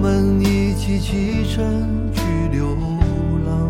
[0.00, 2.68] 们一起启程去流
[3.44, 3.68] 浪。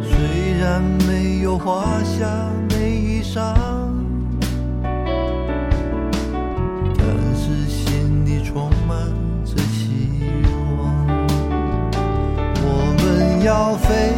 [0.00, 3.54] 虽然没有华厦美衣裳，
[6.96, 7.04] 但
[7.36, 9.06] 是心里充满
[9.44, 10.16] 着希
[10.78, 11.06] 望。
[12.64, 12.66] 我
[13.02, 14.17] 们要飞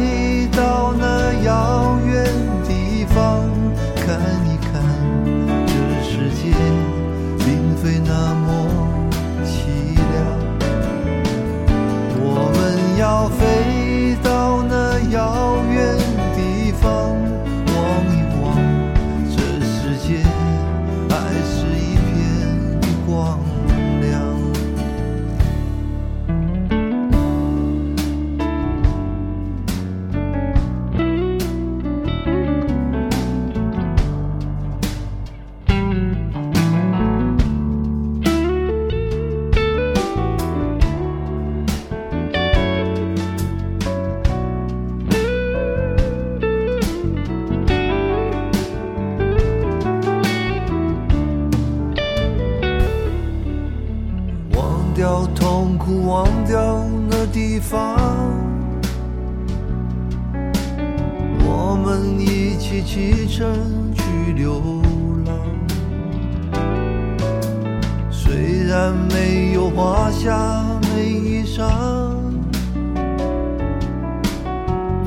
[69.09, 71.69] 没有华夏美衣裳，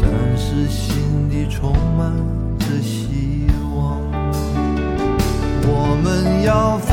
[0.00, 2.12] 但是心里充满
[2.58, 4.00] 着希望。
[5.66, 6.92] 我们要飞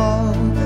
[0.00, 0.59] 地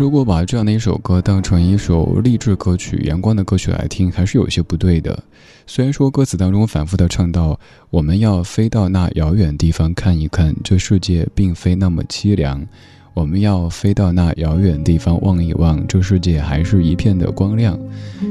[0.00, 5.22] 如果把这样的一首歌当成一首励志歌曲、阳光的歌曲来听，还是有些不对的。
[5.66, 12.66] 虽然说歌词当中反复的唱到“我们要飞到那遥远地方看一看，这世界并非那么凄凉”，
[13.20, 17.78] 我们要飞到那遥远地方望一望，这世界还是一片的光亮。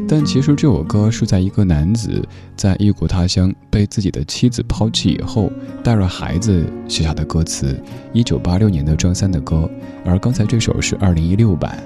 [0.07, 5.51] 但其实这首歌是在一个男子在异国他乡被自己的妻子抛弃以后，
[5.83, 7.79] 带着孩子写下的歌词。
[8.13, 9.69] 一九八六年的张三的歌，
[10.03, 11.77] 而刚才这首是二零一六版。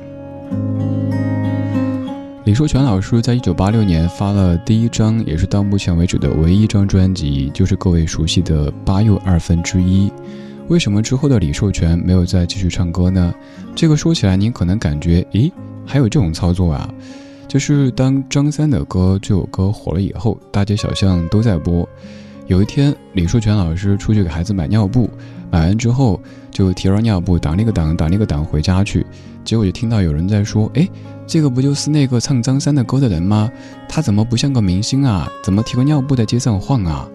[2.46, 10.10] 李寿全老师在一九八六年发了第一张，也是到目前为止的唯一一张专辑，就是各位熟悉的《八又二分之一》。
[10.70, 13.34] 为什么之后的李寿全没有再继续唱歌呢？
[13.76, 15.52] 这个说起来，您可能感觉，咦，
[15.86, 16.90] 还有这种操作啊？
[17.48, 21.88] 就是当张三的歌这首歌火了以后，大街小巷都在播。
[22.48, 25.10] 有一天，李寿全老师出去给孩子买尿布，
[25.52, 29.06] 买完之后就提着尿布挡那个挡挡那个挡回家去，
[29.44, 30.88] 结果就听到有人在说：“哎，
[31.28, 33.52] 这个不就是那个唱张三的歌的人吗？
[33.88, 35.30] 他怎么不像个明星啊？
[35.44, 37.08] 怎么提个尿布在街上晃啊？”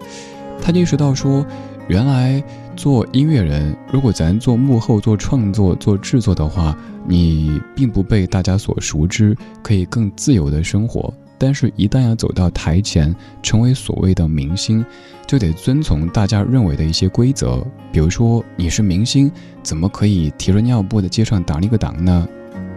[0.61, 1.45] 他意识到说，
[1.89, 2.41] 原来
[2.75, 6.77] 做音乐人，如果咱做幕后、做创作、做制作的话，
[7.07, 11.11] 你并不被大家所熟知，可以更自由的生活。
[11.39, 14.85] 但是，一旦要走到台前，成为所谓的明星，
[15.25, 17.65] 就得遵从大家认为的一些规则。
[17.91, 19.31] 比如说，你是明星，
[19.63, 22.27] 怎么可以提着尿布在街上挡一个挡呢？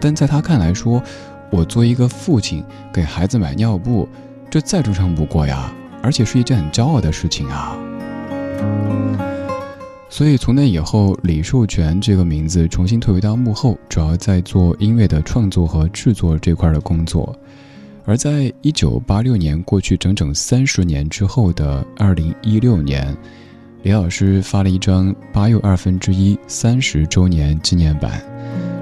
[0.01, 0.99] 但在他看来说，
[1.51, 4.09] 我作为一个父亲，给孩子买尿布，
[4.49, 5.71] 这再正常不过呀，
[6.01, 7.77] 而且是一件很骄傲的事情啊。
[10.09, 17.35] 所以从那以后，李寿全这个名字重新退回到幕后，主要在做音乐的创作和制作这块的工作。
[18.05, 23.17] 而在一九八六年过去整整三十年之后的二零一六年，
[23.81, 28.21] 李老师发了一张八又二分之一三十周年纪念版。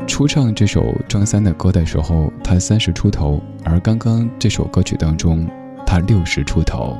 [0.07, 5.47] 初唱这首张三的歌的时候，他三十出头，而刚刚这首歌曲当中，
[5.85, 6.97] 他六十出头。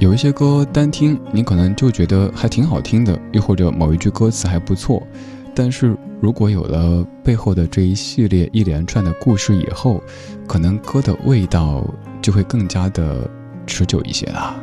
[0.00, 5.06] 有一些歌单听，你可能就觉得还挺好听的，又或者某一句歌词还不错。
[5.54, 10.02] 但是如果有了背后的这一系列一连串的故事以后，
[10.46, 11.86] 可能歌的味道
[12.22, 13.28] 就会更加的
[13.66, 14.58] 持久一些啦。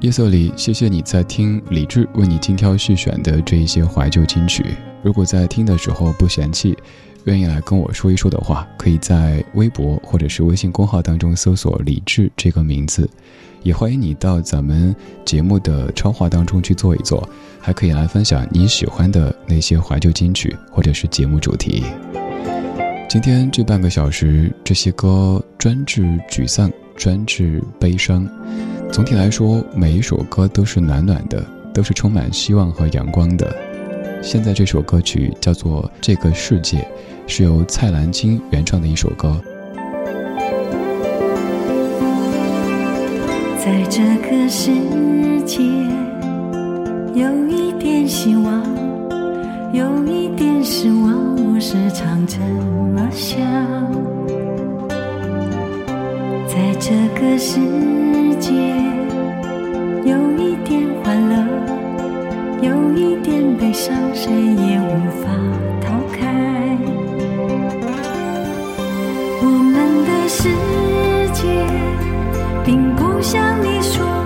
[0.00, 4.64] 夜色里，谢谢你在听李志为你精挑细选的这一些怀旧金曲。
[5.02, 6.74] 如果在听的时候不嫌弃。
[7.26, 13.08] 愿意来跟我说一说的话，可以在微博或者是微信公号当中搜索“李志”这个名字，
[13.64, 14.94] 也欢迎你到咱们
[15.24, 17.28] 节目的超话当中去坐一坐，
[17.60, 21.82] 还可以来分享你喜欢的那些怀旧金曲或者是节目主题。
[23.08, 28.24] 今天这半个小时，这些歌专治沮丧，专治悲伤。
[28.92, 31.44] 总体来说，每一首歌都是暖暖的，
[31.74, 33.52] 都是充满希望和阳光的。
[34.22, 36.78] 现在这首歌曲叫做《这个世界》。
[37.26, 39.40] 是由蔡澜清原创的一首歌。
[43.58, 44.70] 在这个世
[45.44, 45.60] 界，
[47.14, 48.62] 有一点希望，
[49.72, 53.40] 有一点失望，我时常这么想。
[56.46, 57.58] 在这个世
[58.38, 58.52] 界，
[60.04, 61.44] 有一点欢乐，
[62.62, 65.28] 有一点悲伤，谁也无法。
[70.46, 71.42] 世界
[72.64, 74.25] 并不像你说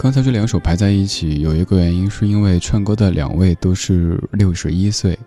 [0.00, 5.18] 刚才这两首排在一起，有一个原因是因为唱歌的两位都是六十一岁。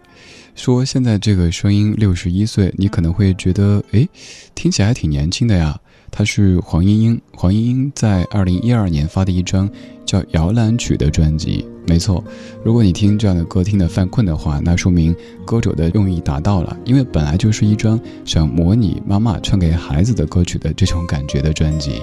[0.55, 4.07] 说现在这个声音六十一岁，你可能会觉得，哎，
[4.55, 5.77] 听起来还挺年轻的呀。
[6.09, 9.69] 她是黄莺莺，黄莺莺在二零一二年发的一张
[10.05, 11.65] 叫《摇篮曲》的专辑。
[11.85, 12.23] 没错，
[12.63, 15.13] 如果你听这样的歌听得犯困的话，那说明
[15.45, 22.01] 歌手的用意达到了，因为本来就是一张想模拟妈妈唱给孩子的歌曲的这种感觉的专辑。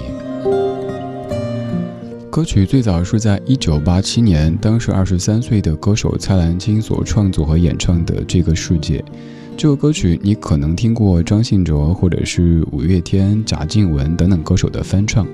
[2.30, 8.98] 歌曲最早是在一九八七年，当时二十三岁的歌手蔡澜清所创作和演唱的《这个世界》。
[9.56, 15.26] 这个歌曲你可能听过张信哲或者是五月天、贾静雯等等歌手的翻唱，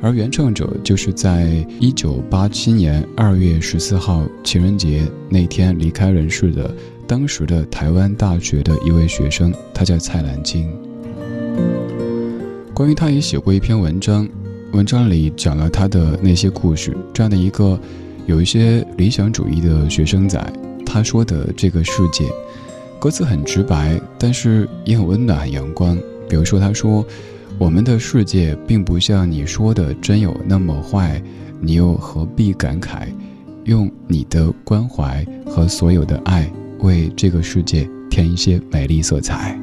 [0.00, 6.72] 而原唱者就是在一九八七年二月十四号情人节那天离开人世的
[7.08, 10.72] 当时的台湾大学的一位学生，他叫蔡澜清。
[12.72, 14.26] 关于他也写过一篇文章。
[14.72, 17.78] 文章里讲了他的那些故事，这样的一个
[18.26, 20.44] 有一些理想主义的学生仔，
[20.84, 22.24] 他说的这个世界，
[22.98, 25.96] 歌词很直白，但是也很温暖、很阳光。
[26.28, 27.06] 比如说，他说
[27.58, 31.22] ：“我们的世界并不像你说的真有那么坏，
[31.60, 33.06] 你又何必感慨？
[33.64, 39.58] 用你的关怀和所有的爱，为这个世界添一些美丽色彩。”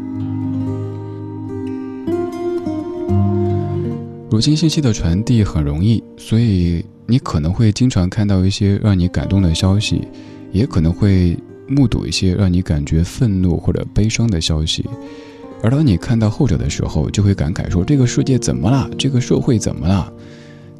[4.33, 10.07] 如今信息的传递很容易，所以你可能会经常看到一些让你感动的消息，
[10.51, 11.37] 也可能会
[11.67, 14.83] 目睹一些让你感觉愤怒或者悲伤的消息。
[15.61, 18.89] 而当你看到后者的时候，就会感慨说：“这个世界怎么了？
[18.97, 20.11] 这个社会怎么了？”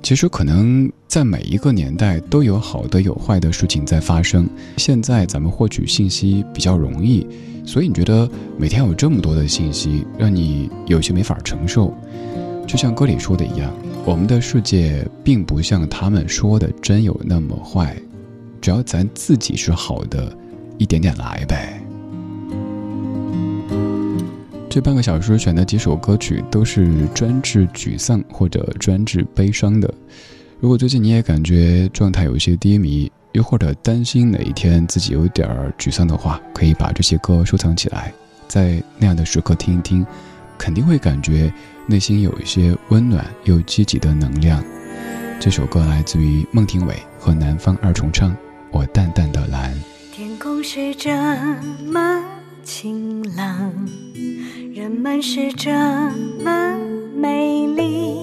[0.02, 4.50] 其实，可能在每一个年代都有好的有坏的事情在发生。
[4.78, 7.28] 现在咱们获取信息比较容易，
[7.64, 11.96] 所以你觉得每天有这么多的信息，让你有些没法承受。
[12.66, 13.72] 就像歌里说的一样，
[14.06, 17.96] 我们的世界并不像他们说的真有那么坏，
[18.60, 20.36] 只要咱自己是好的，
[20.78, 21.80] 一点点来呗。
[24.70, 29.94] 这半个小时选的几首歌曲都是专治沮丧或者专治悲伤的。
[30.60, 38.12] 如果最近你也感觉状态有些低迷，又或者担心哪一天自己有点沮丧的话，可以把这些歌收藏起来，
[38.48, 40.04] 在那样的时刻听一听，
[40.58, 41.54] 肯定会感觉。
[41.86, 44.64] 内心有一些温暖又积极的能量。
[45.40, 48.32] 这首歌来自于孟庭苇和南方二重唱，
[48.72, 49.74] 《我淡淡的蓝》。
[50.16, 51.12] 天空是这
[51.86, 52.24] 么
[52.64, 53.74] 晴朗，
[54.74, 55.72] 人们是这
[56.44, 56.78] 么
[57.16, 58.16] 美丽，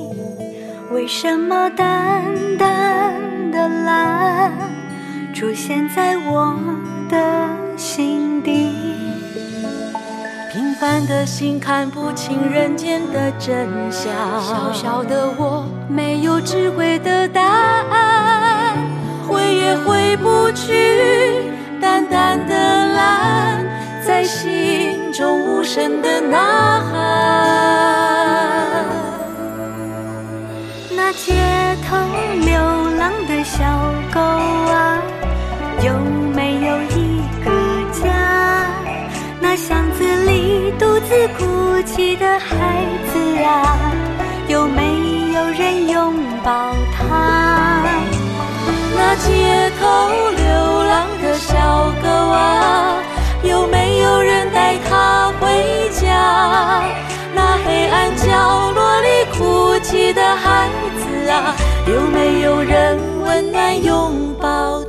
[0.92, 2.24] 为什么淡
[2.56, 3.12] 淡
[3.50, 4.52] 的蓝
[5.34, 6.58] 出现在我
[7.10, 8.99] 的心底？
[10.80, 14.10] 平凡的心看不清人间的真相，
[14.40, 18.78] 小小的我没有智慧的答案，
[19.28, 22.54] 回也回不去，淡淡的
[22.94, 23.62] 蓝
[24.02, 26.96] 在心中无声的呐喊。
[30.96, 31.98] 那街头
[32.40, 32.58] 流
[32.98, 33.62] 浪的小
[34.14, 34.98] 狗啊，
[35.84, 35.92] 有
[41.28, 43.92] 哭泣的孩子啊，
[44.48, 44.82] 有没
[45.34, 47.84] 有人拥抱他？
[48.96, 49.84] 那街头
[50.36, 53.02] 流浪的小狗啊，
[53.42, 56.82] 有没有人带它回家？
[57.34, 61.54] 那黑暗角落里哭泣的孩子啊，
[61.86, 64.82] 有没有人温暖拥抱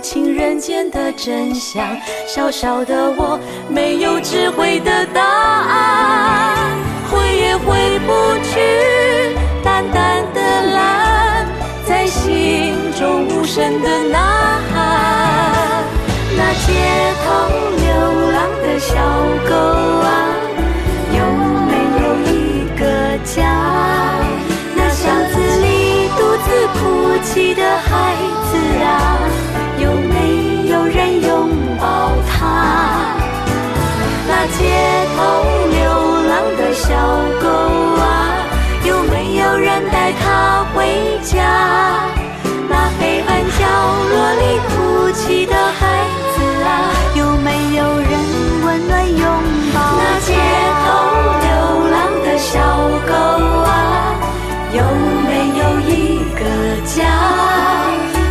[0.00, 1.86] 清人间的真相，
[2.26, 3.38] 小小的我
[3.68, 6.56] 没有智慧的答案，
[7.10, 10.40] 回也回不去，淡淡的
[10.72, 11.46] 蓝
[11.86, 14.16] 在心中无声的呐
[14.72, 15.84] 喊。
[16.34, 16.72] 那街
[17.22, 17.28] 头
[17.76, 17.84] 流
[18.32, 18.96] 浪的小
[19.46, 19.54] 狗
[20.00, 20.08] 啊，
[21.12, 21.20] 有
[21.68, 22.34] 没有一
[22.78, 22.82] 个
[23.22, 23.38] 家？
[24.74, 26.82] 那巷子里独自哭
[27.22, 28.16] 泣的孩
[28.50, 28.56] 子。
[28.82, 29.19] 啊，
[34.60, 34.62] 街
[35.16, 35.18] 头
[35.70, 35.80] 流
[36.28, 36.92] 浪的小
[37.40, 37.48] 狗
[37.98, 38.04] 啊，
[38.84, 41.34] 有没有人带它回家？
[42.68, 43.64] 那黑暗角
[44.10, 45.80] 落里哭泣的孩
[46.34, 46.68] 子啊，
[47.16, 48.12] 有没有人
[48.64, 49.24] 温暖拥
[49.72, 49.76] 抱？
[49.96, 50.28] 那街
[50.84, 50.86] 头
[51.40, 51.48] 流
[51.90, 52.60] 浪的小
[53.08, 53.12] 狗
[53.64, 53.68] 啊，
[54.72, 54.78] 有
[55.26, 55.90] 没有一
[56.38, 56.40] 个
[56.84, 56.98] 家？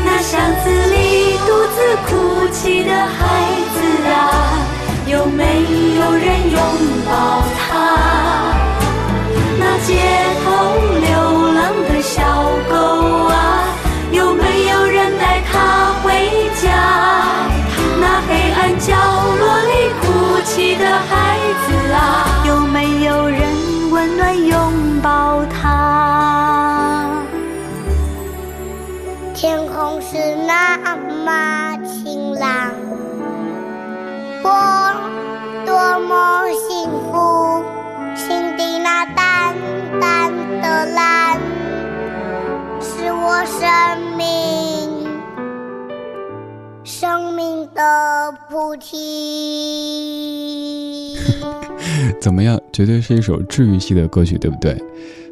[0.05, 3.19] 那巷子里独自哭泣的孩
[43.49, 44.27] 生命
[46.83, 49.57] 生命的菩提。
[52.21, 52.61] 怎么样？
[52.71, 54.79] 绝对是一首治愈系的歌曲，对不对？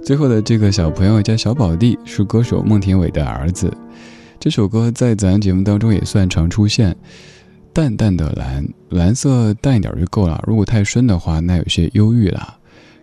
[0.04, 3.72] 最后的这个小朋友叫小宝弟，是歌手孟庭苇的儿子。
[4.40, 6.96] 这首歌在咱节目当中也算常出现。
[7.74, 10.44] 淡淡的蓝，蓝色淡一点就够了。
[10.48, 12.58] 如果太深的话，那有些忧郁了。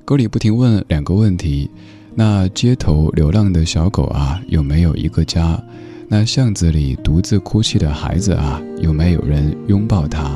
[0.05, 1.71] 歌里不停问两个问题：
[2.15, 5.61] 那街头流浪的小狗啊，有没有一个家？
[6.07, 10.31] 那巷子里独自哭泣的孩子啊，有没有人拥抱他？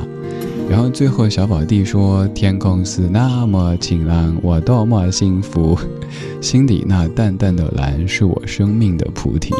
[0.69, 5.77] 然后最后小宝弟说：“天空是那么晴朗，我多么幸福，
[6.41, 9.53] 心底那淡淡的蓝是我生命的菩提。”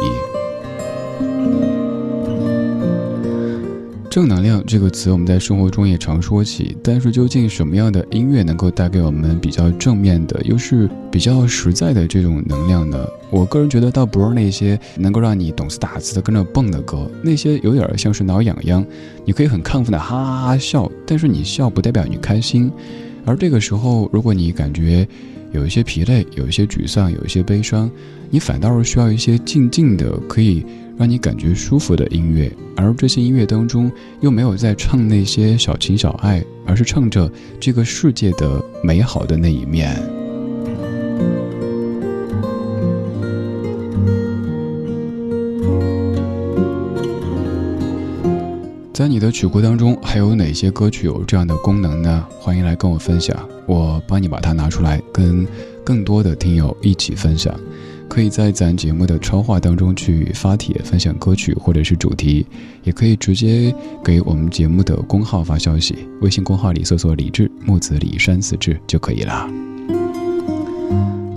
[4.10, 6.76] 正能量这个词，我们在生活中也常说起。
[6.82, 13.06] 但是，究竟什么样的音乐能够带给我们比较正面的，又是比较实在的这种能量呢？
[13.30, 18.84] 我个人觉得，倒不是那些能够让你懂次打字的跟着蹦的歌，那些有点像是挠痒痒，
[19.24, 22.68] 你可以很亢奋的哈哈笑，但是你笑不代表你开心。
[23.24, 25.06] 而这个时候，如果你感觉
[25.52, 27.88] 有一些疲累，有一些沮丧，有一些悲伤，
[28.28, 30.66] 你反倒是需要一些静静的可以。
[31.00, 33.90] 让你感觉舒服的音乐，而这些音乐当中
[34.20, 39.96] 又没有在唱那些小情小爱，而是唱着这个世界的美好的那一面。
[48.92, 52.26] 在你的曲库当中，还有哪些歌曲有这样的功能呢？
[52.38, 53.34] 欢迎来跟我分享，
[53.64, 55.46] 我帮你把它拿出来，跟
[55.82, 57.58] 更多的听友一起分享。
[58.10, 62.44] 可以在咱节目的超话当中去发帖分享歌曲或者是主题，
[62.82, 63.72] 也可以直接
[64.04, 69.48] 给我们节目的公号发消息，微信公号里搜索“李志木子李山四志”就可以了。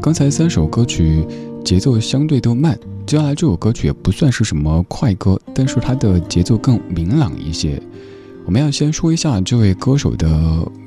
[0.02, 1.24] 刚才三首歌曲
[1.64, 7.80] 节奏相对都慢，接下来这首歌曲也不算是什么快歌，但是它的节奏更明朗一些。
[8.46, 10.28] 我们要先说一下这位歌手的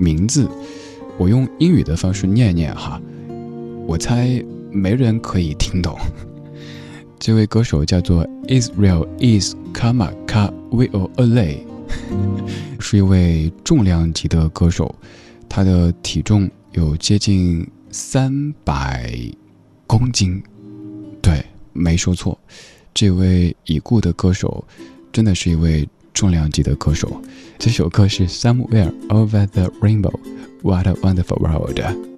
[0.00, 0.48] 名字，
[1.16, 3.00] 我用英语的方式念念哈，
[3.86, 4.44] 我猜。
[4.76, 5.98] 没人可以听懂。
[7.18, 11.60] 这位歌手叫做 Israel Is Kamaka Will Alay，
[12.78, 14.94] 是一位重量级的歌手，
[15.48, 19.12] 他的体重有接近三百
[19.86, 20.42] 公斤。
[21.22, 22.38] 对，没说错，
[22.92, 24.62] 这位已故的歌手
[25.10, 27.20] 真的是一位重量级的歌手。
[27.58, 32.15] 这首歌是 Somewhere Over the Rainbow，What a Wonderful World。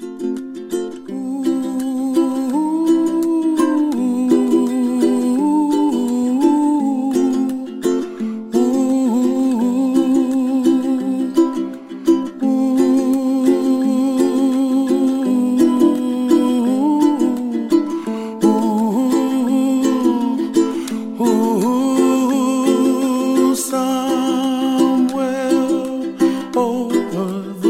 [26.69, 27.68] over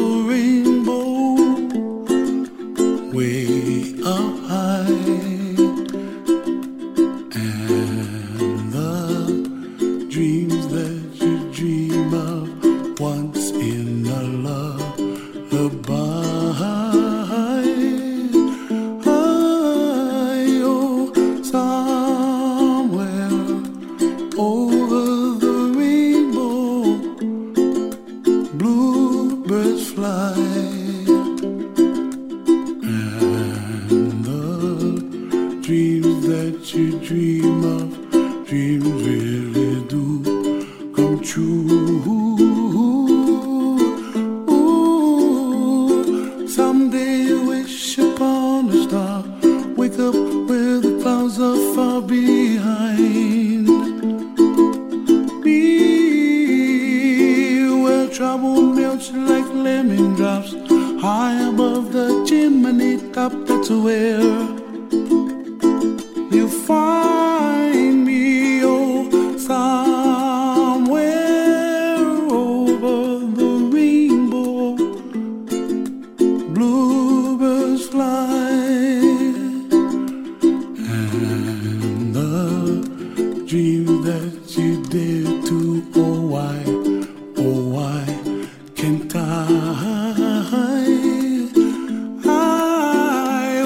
[89.30, 89.44] I,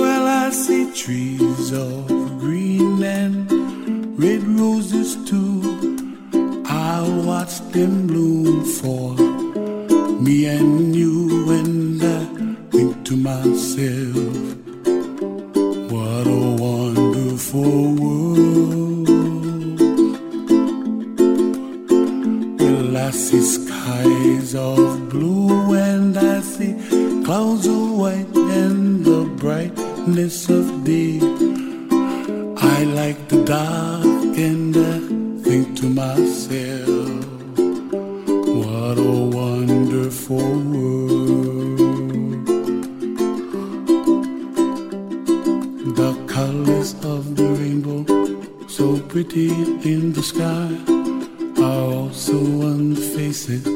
[0.01, 2.09] well, I see trees of
[2.41, 3.49] green and
[4.19, 5.63] red roses too.
[6.67, 8.02] I watch them
[40.73, 42.47] world.
[45.97, 48.05] The colors of the rainbow,
[48.69, 49.51] so pretty
[49.93, 50.71] in the sky,
[51.63, 52.37] are also
[52.71, 53.67] on the faces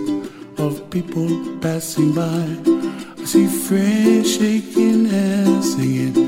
[0.58, 1.28] of people
[1.60, 2.46] passing by.
[3.18, 6.25] I see friends shaking hands, singing,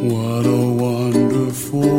[0.00, 1.97] what a wonderful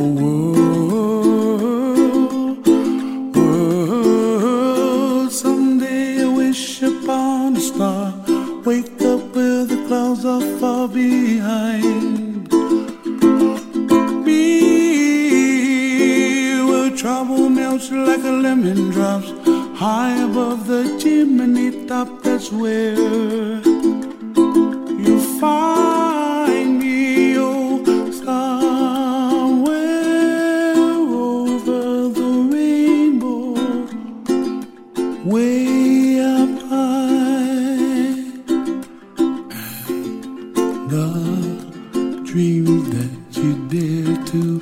[42.99, 44.59] that you dare to,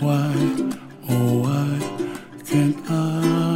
[0.00, 0.34] why,
[1.08, 1.68] oh, why
[2.44, 3.46] can't I?
[3.52, 3.55] I